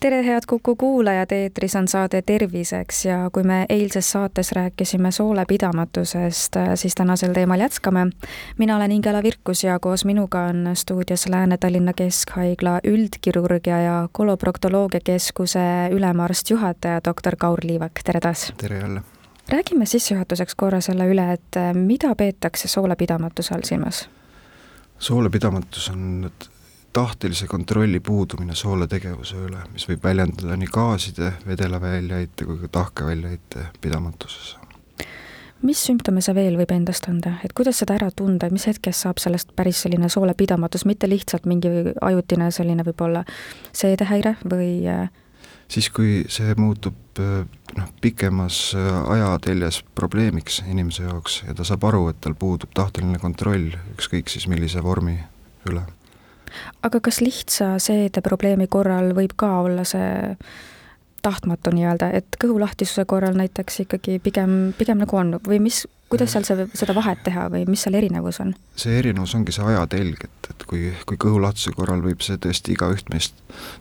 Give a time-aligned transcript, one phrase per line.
[0.00, 6.56] tere, head Kuku kuulajad, eetris on saade Terviseks ja kui me eilses saates rääkisime soolepidamatusest,
[6.74, 8.06] siis tänasel teemal jätkame.
[8.58, 15.60] mina olen Ingela Virkus ja koos minuga on stuudios Lääne-Tallinna Keskhaigla üldkirurgia ja koloproktoloogia keskuse
[15.90, 18.52] ülemarst juhataja, doktor Kaur Liivak, tere taas!
[18.56, 19.02] tere jälle!
[19.48, 24.08] räägime sissejuhatuseks korra selle üle, et mida peetakse soolepidamatuse all silmas?
[24.98, 26.30] soolepidamatus on
[26.92, 32.70] tahtelise kontrolli puudumine soole tegevuse üle, mis võib väljenduda nii gaaside, vedela väljaheite kui ka
[32.80, 34.56] tahke väljaheite pidamatuses.
[35.62, 39.18] mis sümptome see veel võib endast anda, et kuidas seda ära tunda, mis hetkest saab
[39.18, 43.24] sellest päris selline soolepidamatus, mitte lihtsalt mingi ajutine selline võib-olla
[43.72, 45.10] seedehäire või äh,
[45.68, 47.42] siis, kui see muutub äh,
[47.76, 53.18] noh, pikemas äh, ajateljes probleemiks inimese jaoks ja ta saab aru, et tal puudub tahteline
[53.18, 55.18] kontroll ükskõik siis millise vormi
[55.68, 55.84] üle
[56.82, 60.08] aga kas lihtsa seedeprobleemi korral võib ka olla see
[61.22, 66.46] tahtmatu nii-öelda, et kõhulahtisuse korral näiteks ikkagi pigem, pigem nagu on või mis, kuidas seal
[66.46, 68.54] see, seda vahet teha või mis seal erinevus on?
[68.78, 73.10] see erinevus ongi see ajatelg, et, et kui, kui kõhulahtise korral võib see tõesti igaüht
[73.12, 73.38] meist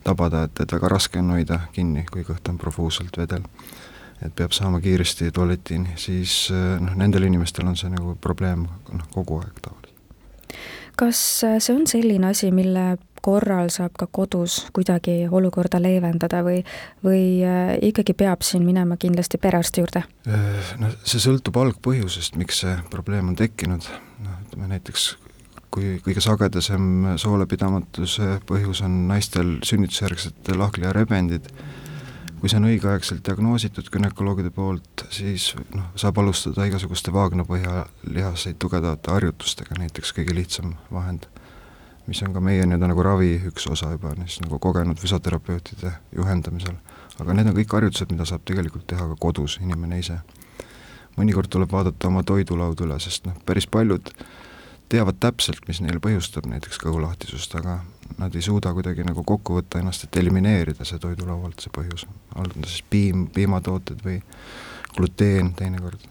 [0.07, 3.45] tabada, et, et väga raske on hoida kinni, kui kõht on profuuselt vedel.
[4.25, 9.43] et peab saama kiiresti tualetini, siis noh, nendel inimestel on see nagu probleem noh, kogu
[9.43, 9.77] aeg tavaliselt
[10.97, 16.61] kas äh, see on selline asi, mille korral saab ka kodus kuidagi olukorda leevendada või,
[17.05, 20.03] või äh, ikkagi peab siin minema kindlasti perearsti juurde?
[20.29, 23.87] Äh, no see sõltub algpõhjusest, miks see probleem on tekkinud,
[24.25, 25.15] noh ütleme näiteks
[25.73, 31.51] kui kõige sagedasem soolepidamatuse põhjus on naistel sünnitusjärgsed lahkliharebendid,
[32.39, 39.11] kui see on õigeaegselt diagnoositud gümnakoloogide poolt, siis noh, saab alustada igasuguste vaagnapõhja lihaseid tugevdavate
[39.11, 41.25] harjutustega, näiteks kõige lihtsam vahend,
[42.08, 46.77] mis on ka meie nii-öelda nagu ravi üks osa juba, siis nagu kogenud füsioterapeutide juhendamisel.
[47.20, 50.19] aga need on kõik harjutused, mida saab tegelikult teha ka kodus inimene ise.
[51.17, 54.14] mõnikord tuleb vaadata oma toidulauda üle, sest noh, päris paljud
[54.89, 57.80] teavad täpselt, mis neil põhjustab näiteks kõhulahtisust, aga
[58.17, 62.05] nad ei suuda kuidagi nagu kokku võtta ennast, et elimineerida see toidulaualt, see põhjus.
[62.36, 64.21] olgu ta siis piim, piimatooted või
[64.95, 66.08] gluteen teinekord.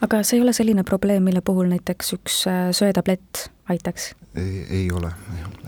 [0.00, 4.14] aga see ei ole selline probleem, mille puhul näiteks üks äh, söetablett aitaks?
[4.34, 5.12] ei, ei ole,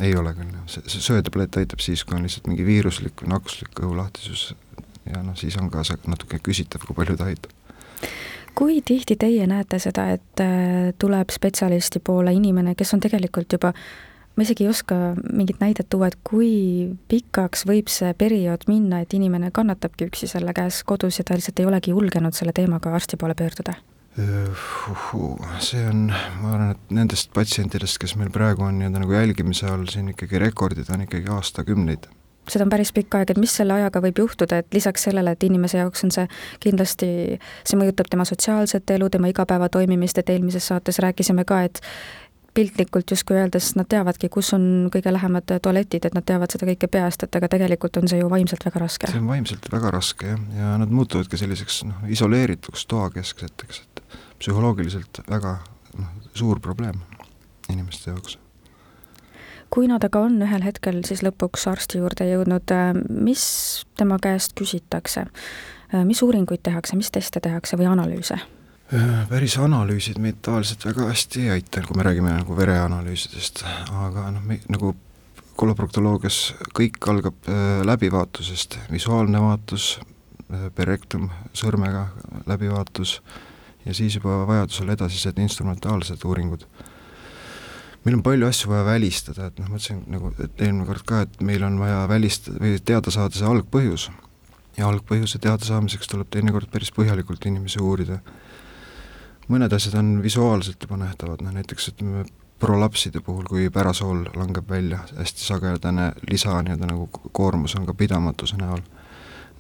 [0.01, 3.73] ei ole küll, see, see söetablett aitab siis, kui on lihtsalt mingi viiruslik või nakkuslik
[3.81, 4.53] kõhulahtisus
[5.09, 7.57] ja noh, siis on ka see natuke küsitav, kui palju ta aitab
[8.55, 13.73] kui tihti teie näete seda, et äh, tuleb spetsialisti poole inimene, kes on tegelikult juba
[14.37, 14.97] ma isegi ei oska
[15.33, 20.55] mingit näidet tuua, et kui pikaks võib see periood minna, et inimene kannatabki üksi selle
[20.57, 23.77] käes kodus ja ta lihtsalt ei olegi julgenud selle teemaga arsti poole pöörduda?
[25.65, 26.09] see on,
[26.43, 30.41] ma arvan, et nendest patsientidest, kes meil praegu on nii-öelda nagu jälgimise all, siin ikkagi
[30.41, 32.11] rekordid on ikkagi aastakümneid
[32.51, 35.45] seda on päris pikk aeg, et mis selle ajaga võib juhtuda, et lisaks sellele, et
[35.47, 36.27] inimese jaoks on see
[36.65, 41.83] kindlasti, see mõjutab tema sotsiaalset elu, tema igapäeva toimimist, et eelmises saates rääkisime ka, et
[42.55, 46.89] piltlikult justkui öeldes nad teavadki, kus on kõige lähemad tualetid, et nad teavad seda kõike
[46.93, 49.09] peast, et aga tegelikult on see ju vaimselt väga raske.
[49.09, 55.23] see on vaimselt väga raske jah, ja nad muutuvadki selliseks noh, isoleerituks toakeskseteks, et psühholoogiliselt
[55.31, 55.57] väga
[55.97, 57.01] noh, suur probleem
[57.73, 58.37] inimeste jaoks
[59.73, 62.75] kui nad aga on ühel hetkel siis lõpuks arsti juurde jõudnud,
[63.09, 63.45] mis
[63.97, 65.29] tema käest küsitakse?
[66.09, 68.39] mis uuringuid tehakse, mis teste tehakse või analüüse?
[68.93, 73.63] Äh, päris analüüsid meid tavaliselt väga hästi ei aita, kui me räägime nagu vereanalüüsidest,
[74.05, 74.91] aga noh, nagu
[75.57, 76.41] koloproktoloogias
[76.77, 82.11] kõik algab äh, läbivaatusest, visuaalne vaatus äh,, perektum sõrmega
[82.51, 83.15] läbivaatus
[83.87, 86.69] ja siis juba vajadusel edasised instrumentaalsed uuringud.
[88.05, 91.41] Meil on palju asju vaja välistada, et noh, ma ütlesin nagu, eelmine kord ka, et
[91.41, 94.09] meil on vaja välistada või teada saada see algpõhjus
[94.79, 98.23] ja algpõhjuse teadasaamiseks tuleb teinekord päris põhjalikult inimesi uurida
[99.53, 102.25] mõned asjad on visuaalselt juba nähtavad, noh näiteks ütleme,
[102.63, 108.59] prolapside puhul, kui pärasool langeb välja, hästi sagedane lisa nii-öelda nagu koormus on ka pidamatuse
[108.61, 108.85] näol,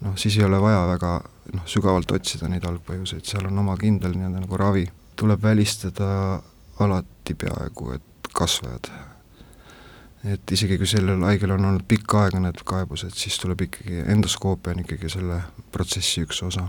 [0.04, 1.12] noh siis ei ole vaja väga
[1.56, 4.86] noh, sügavalt otsida neid algpõhjuseid, seal on oma kindel nii-öelda nagu ravi.
[5.16, 6.40] tuleb välistada
[6.80, 8.02] alati peaaegu, et
[8.36, 8.90] kasvajad.
[10.34, 14.76] et isegi, kui sellel haigel on olnud pikka aega need kaebused, siis tuleb ikkagi, endoskoopia
[14.76, 15.40] on ikkagi selle
[15.72, 16.68] protsessi üks osa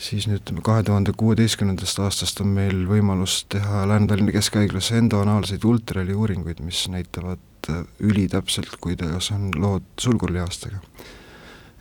[0.00, 6.62] siis nüüd kahe tuhande kuueteistkümnendast aastast on meil võimalus teha Lääne-Tallinna Keskhaiglas endoanaalseid ultraheli uuringuid,
[6.64, 10.80] mis näitavad äh, ülitäpselt, kuidas on lood sulgurlihastega.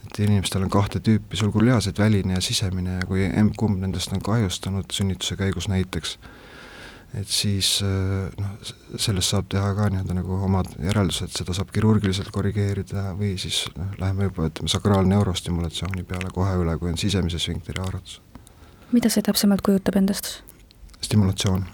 [0.09, 4.91] et inimestel on kahte tüüpi sulgurlihased, väline ja sisemine ja kui emb-kumb nendest on kahjustunud
[4.91, 6.17] sünnituse käigus näiteks,
[7.17, 12.29] et siis äh, noh, sellest saab teha ka nii-öelda nagu omad järeldused, seda saab kirurgiliselt
[12.33, 17.81] korrigeerida või siis noh, läheme juba ütleme sakraalneurostimulatsiooni peale kohe üle, kui on sisemise sfinkteri
[17.81, 18.19] haaratus.
[18.91, 20.43] mida see täpsemalt kujutab endast?
[21.01, 21.65] stimulatsioon.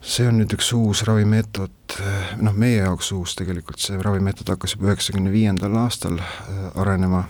[0.00, 1.98] see on nüüd üks uus ravimeetod,
[2.40, 7.26] noh meie jaoks uus tegelikult, see ravimeetod hakkas juba üheksakümne viiendal aastal äh, arenema,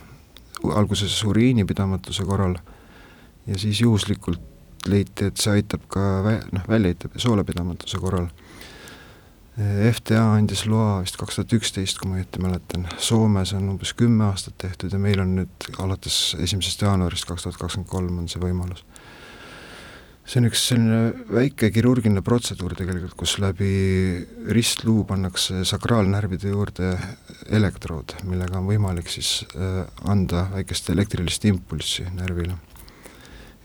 [0.77, 2.59] alguses uriinipidamatuse korral
[3.49, 4.50] ja siis juhuslikult
[4.89, 8.31] leiti, et see aitab ka vä-, noh, väljaheite soolepidamatuse korral.
[9.61, 14.25] FTA andis loa vist kaks tuhat üksteist, kui ma õieti mäletan, Soomes on umbes kümme
[14.31, 18.41] aastat tehtud ja meil on nüüd alates esimesest jaanuarist kaks tuhat kakskümmend kolm on see
[18.41, 18.87] võimalus.
[20.25, 23.75] see on üks selline väike kirurgiline protseduur tegelikult, kus läbi
[24.55, 26.95] ristluu pannakse sakraalnärvide juurde
[27.51, 32.57] elektrood, millega on võimalik siis äh, anda väikest elektrilist impulssi närvile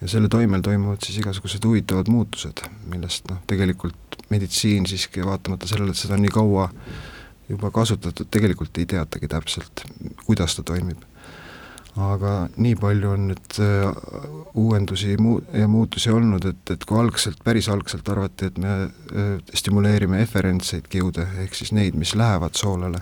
[0.02, 5.94] ja selle toimel toimuvad siis igasugused huvitavad muutused, millest noh, tegelikult meditsiin siiski vaatamata sellele,
[5.94, 6.70] et seda nii kaua
[7.50, 9.86] juba kasutatud, tegelikult ei teatagi täpselt,
[10.26, 11.04] kuidas ta toimib.
[11.96, 13.86] aga nii palju on nüüd äh,
[14.60, 19.30] uuendusi muu- ja muutusi olnud, et, et kui algselt, päris algselt arvati, et me äh,
[19.56, 23.00] stimuleerime eferentseid kiude, ehk siis neid, mis lähevad soolele,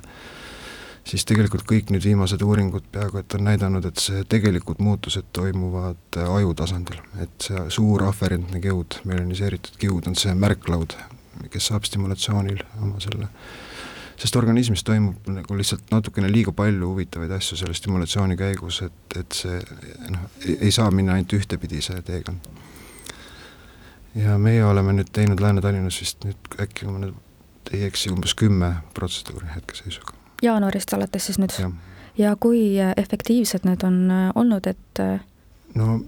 [1.07, 6.19] siis tegelikult kõik nüüd viimased uuringud peaaegu et on näidanud, et see tegelikud muutused toimuvad
[6.19, 10.95] äh, aju tasandil, et see suur aferentne kiud, melaniseeritud kiud on see märklaud,
[11.51, 13.27] kes saab stimulatsioonil oma selle,
[14.21, 19.39] sest organismis toimub nagu lihtsalt natukene liiga palju huvitavaid asju selle stimulatsiooni käigus, et, et
[19.43, 19.59] see
[20.13, 22.49] noh, ei saa minna ainult ühtepidi, see teekond.
[24.15, 28.35] ja meie oleme nüüd teinud Lääne-Tallinnas vist nüüd äkki, kui ma nüüd ei eksi, umbes
[28.37, 31.55] kümme protseduuri hetkeseisuga jaanuarist alates siis nüüd?
[32.17, 35.19] ja kui äh, efektiivsed need on äh, olnud, et äh,
[35.75, 35.99] no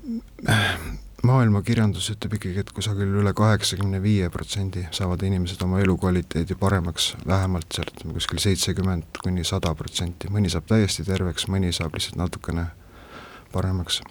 [1.26, 7.78] maailmakirjandus ütleb ikkagi, et kusagil üle kaheksakümne viie protsendi saavad inimesed oma elukvaliteedi paremaks, vähemalt
[7.78, 12.68] sealt kuskil seitsekümmend kuni sada protsenti, mõni saab täiesti terveks, mõni saab lihtsalt natukene
[13.54, 14.02] paremaks.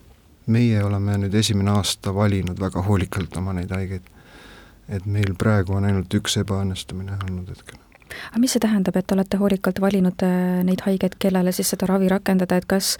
[0.47, 4.11] meie oleme nüüd esimene aasta valinud väga hoolikalt oma neid haigeid.
[4.88, 7.83] et meil praegu on ainult üks ebaõnnestumine olnud hetkel
[8.31, 11.88] aga mis see tähendab, et te olete hoolikalt valinud äh, neid haigeid, kellele siis seda
[11.90, 12.94] ravi rakendada, et kas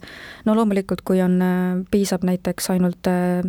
[0.47, 3.43] no loomulikult, kui on, äh, piisab näiteks ainult äh,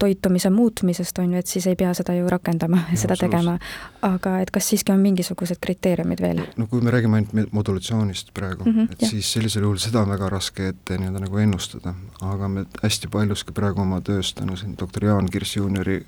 [0.00, 3.58] toitumise muutmisest, on ju, et siis ei pea seda ju rakendama ja seda tegema.
[4.02, 6.42] aga et kas siiski on mingisugused kriteeriumid veel?
[6.56, 9.10] no kui me räägime ainult modulatsioonist praegu mm, -hmm, et jah.
[9.10, 13.52] siis sellisel juhul seda on väga raske ette nii-öelda nagu ennustada, aga me hästi paljuski
[13.52, 16.06] praegu oma töös tänu siin doktor Jaan Kirss juuniori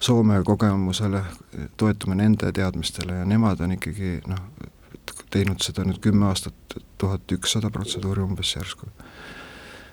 [0.00, 1.22] Soome kogemusele
[1.76, 4.42] toetume nende teadmistele ja nemad on ikkagi noh,
[5.30, 8.86] teinud seda nüüd kümme aastat, tuhat ükssada protseduuri umbes järsku.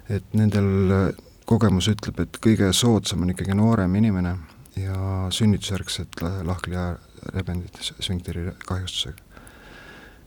[0.10, 1.14] et nendel
[1.46, 4.36] kogemus ütleb, et kõige soodsam on ikkagi noorem inimene
[4.80, 9.22] ja sünnitusjärgsed lahkliharebendid sünkteri kahjustusega.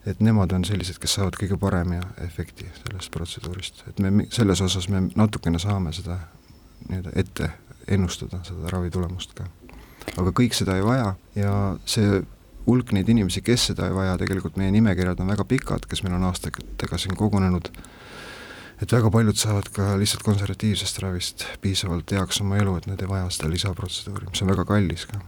[0.07, 4.89] et nemad on sellised, kes saavad kõige parema efekti sellest protseduurist, et me selles osas
[4.89, 6.17] me natukene saame seda
[6.89, 7.51] nii-öelda ette
[7.89, 9.45] ennustada, seda ravitulemust ka.
[10.17, 11.53] Aga kõik seda ei vaja ja
[11.85, 12.23] see
[12.69, 16.17] hulk neid inimesi, kes seda ei vaja, tegelikult meie nimekirjad on väga pikad, kes meil
[16.19, 17.71] on aastatega siin kogunenud,
[18.83, 23.11] et väga paljud saavad ka lihtsalt konservatiivsest ravist piisavalt heaks oma elu, et nad ei
[23.11, 25.21] vaja seda lisaprotseduuri, mis on väga kallis ka.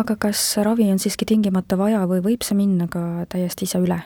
[0.00, 4.00] aga kas ravi on siiski tingimata vaja või võib see minna ka täiesti ise üle?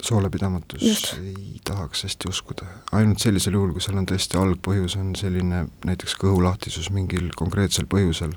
[0.00, 1.14] soolepidamatus Just.
[1.20, 6.16] ei tahaks hästi uskuda, ainult sellisel juhul, kui seal on tõesti algpõhjus, on selline näiteks
[6.22, 8.32] kõhulahtisus mingil konkreetsel põhjusel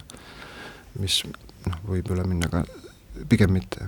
[0.99, 1.21] mis
[1.67, 2.63] noh, võib üle minna ka,
[3.29, 3.87] pigem mitte,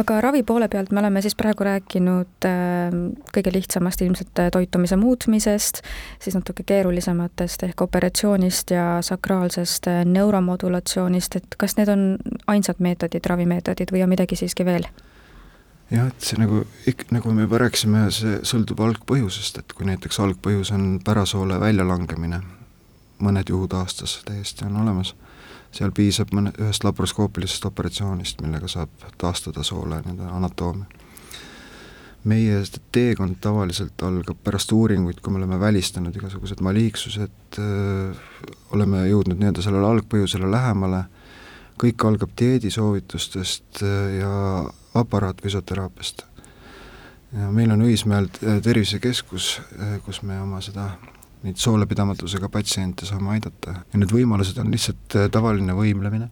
[0.00, 2.94] aga ravi poole pealt me oleme siis praegu rääkinud äh,
[3.34, 5.82] kõige lihtsamast ilmselt äh, toitumise muutmisest,
[6.22, 12.04] siis natuke keerulisematest ehk operatsioonist ja sakraalsest äh, neuromodulatsioonist, et kas need on
[12.50, 14.88] ainsad meetodid, ravimeetodid või on midagi siiski veel?
[15.90, 16.62] jah, et see nagu,
[17.10, 22.40] nagu me juba rääkisime, see sõltub algpõhjusest, et kui näiteks algpõhjus on pärasoole väljalangemine,
[23.20, 25.16] mõned juhud aastas täiesti on olemas
[25.74, 30.86] seal piisab mõne, ühest laparoskoopilisest operatsioonist, millega saab taastada soole nii-öelda anatoomia.
[32.24, 32.56] meie
[32.92, 37.56] teekond tavaliselt algab pärast uuringuid, kui me oleme välistanud igasugused maliiksused,
[38.76, 41.04] oleme jõudnud nii-öelda sellele algpõhjusele lähemale,
[41.80, 43.80] kõik algab dieedisoovitustest
[44.18, 44.34] ja
[44.94, 46.26] aparaatfüsioteraapiast.
[47.32, 48.28] ja meil on Õismäel
[48.62, 49.60] tervisekeskus,
[50.04, 50.90] kus me oma seda
[51.42, 53.80] neid soolepidamatusega patsiente saame aidata.
[53.92, 56.30] Ja need võimalused on lihtsalt äh, tavaline võimlemine,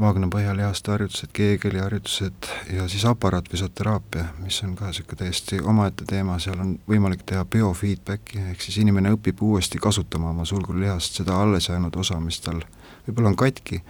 [0.00, 6.38] Vaagna põhjalihaste harjutused, Keegeli harjutused ja siis aparaatfüsioteraapia, mis on ka niisugune täiesti omaette teema,
[6.38, 11.68] seal on võimalik teha biofeedbacki, ehk siis inimene õpib uuesti kasutama oma sulgulihast seda alles
[11.68, 12.62] jäänud osa, mis tal
[13.08, 13.82] võib-olla on katki,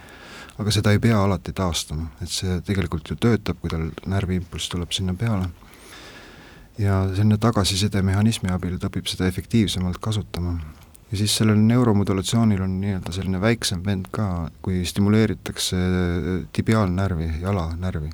[0.57, 4.97] aga seda ei pea alati taastama, et see tegelikult ju töötab, kui tal närviimpulss tuleb
[4.97, 5.51] sinna peale
[6.81, 10.57] ja selline tagasisidemehhanismi abil ta õpib seda efektiivsemalt kasutama.
[11.11, 15.79] ja siis sellel neuromodulatsioonil on nii-öelda selline väiksem vend ka, kui stimuleeritakse
[16.53, 18.13] tibiaalnärvi, jalanärvi,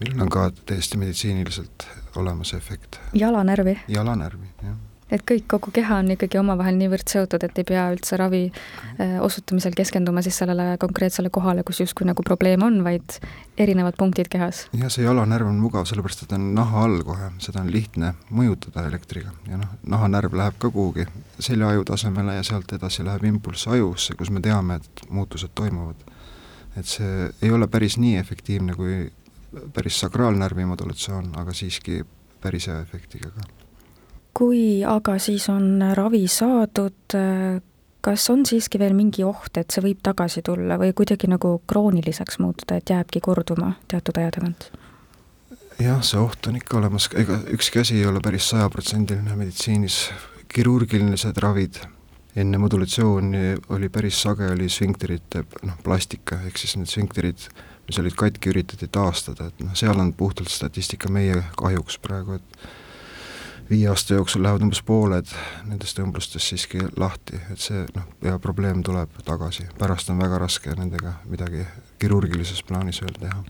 [0.00, 3.00] millel on ka täiesti meditsiiniliselt olemas efekt.
[3.14, 3.80] jalanärvi?
[3.88, 4.78] jalanärvi, jah
[5.14, 9.16] et kõik, kogu keha on ikkagi omavahel niivõrd seotud, et ei pea üldse ravi äh,
[9.22, 13.18] osutamisel keskenduma siis sellele konkreetsele kohale, kus justkui nagu probleem on, vaid
[13.60, 14.66] erinevad punktid kehas.
[14.76, 18.14] jah, see jalanärv on mugav, sellepärast et ta on naha all kohe, seda on lihtne
[18.30, 21.06] mõjutada elektriga ja noh, nahanärv läheb ka kuhugi
[21.40, 26.08] seljaaju tasemele ja sealt edasi läheb impulss ajusse, kus me teame, et muutused toimuvad.
[26.78, 29.10] et see ei ole päris nii efektiivne kui
[29.74, 32.04] päris sakraalnärvi modulatsioon, aga siiski
[32.40, 33.59] päris hea efektiga ka
[34.34, 37.16] kui aga siis on ravi saadud,
[38.00, 42.40] kas on siiski veel mingi oht, et see võib tagasi tulla või kuidagi nagu krooniliseks
[42.40, 44.70] muutuda, et jääbki korduma teatud aja tagant?
[45.80, 50.02] jah, see oht on ikka olemas, ega ükski asi ei ole päris sajaprotsendiline meditsiinis,
[50.50, 51.80] kirurgilised ravid
[52.36, 57.46] enne modulatsiooni oli päris sage, oli sfinkterite noh, plastika, ehk siis need sfinkterid,
[57.88, 62.68] mis olid katki, üritati taastada, et noh, seal on puhtalt statistika meie kahjuks praegu, et
[63.70, 65.30] viie aasta jooksul lähevad umbes pooled
[65.68, 70.74] nendest õmblustest siiski lahti, et see noh, ja probleem tuleb tagasi, pärast on väga raske
[70.78, 71.64] nendega midagi
[72.02, 73.42] kirurgilises plaanis veel teha.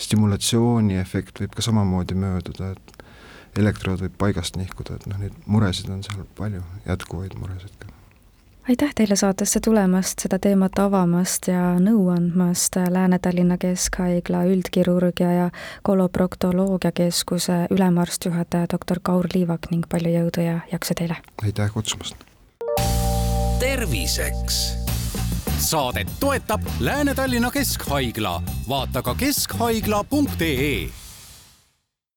[0.00, 5.90] stimulatsiooni efekt võib ka samamoodi mööduda, et elektrood võib paigast nihkuda, et noh, neid muresid
[5.90, 7.99] on seal palju, jätkuvaid muresid ka
[8.70, 15.48] aitäh teile saatesse tulemast, seda teemat avamast ja nõu andmast Lääne-Tallinna Keskhaigla üldkirurgia ja
[15.82, 21.18] koloproktoloogia keskuse ülemarst-juhataja doktor Kaur Liivak ning palju jõudu ja jaksu teile!
[21.42, 22.14] aitäh kutsumast!
[23.58, 24.62] terviseks
[25.58, 31.09] saadet toetab Lääne-Tallinna Keskhaigla, vaata ka keskhaigla.ee